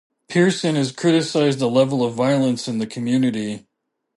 Pearson 0.27 0.73
has 0.73 0.91
criticised 0.91 1.59
the 1.59 1.69
level 1.69 2.03
of 2.03 2.15
violence 2.15 2.67
in 2.67 2.79
the 2.79 2.87
community. 2.87 3.67